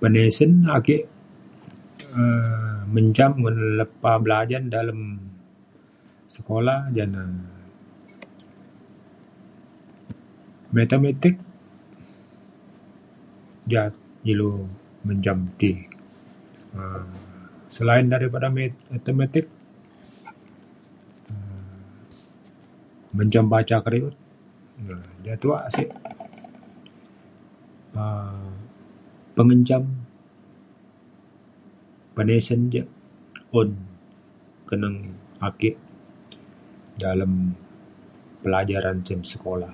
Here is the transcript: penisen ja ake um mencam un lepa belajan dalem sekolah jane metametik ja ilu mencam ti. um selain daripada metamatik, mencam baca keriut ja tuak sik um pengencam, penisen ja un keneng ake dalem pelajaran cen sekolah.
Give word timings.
penisen 0.00 0.50
ja 0.64 0.68
ake 0.78 0.96
um 2.20 2.76
mencam 2.94 3.30
un 3.46 3.56
lepa 3.78 4.12
belajan 4.24 4.62
dalem 4.74 5.00
sekolah 6.34 6.78
jane 6.96 7.24
metametik 10.74 11.34
ja 13.72 13.82
ilu 14.32 14.52
mencam 15.06 15.36
ti. 15.58 15.70
um 16.78 17.06
selain 17.76 18.06
daripada 18.12 18.46
metamatik, 18.92 19.46
mencam 23.18 23.44
baca 23.52 23.76
keriut 23.84 24.14
ja 25.26 25.34
tuak 25.42 25.62
sik 25.74 25.88
um 28.00 28.46
pengencam, 29.36 29.82
penisen 32.14 32.60
ja 32.74 32.84
un 33.58 33.68
keneng 34.68 34.96
ake 35.48 35.70
dalem 37.02 37.32
pelajaran 38.42 38.96
cen 39.06 39.20
sekolah. 39.32 39.72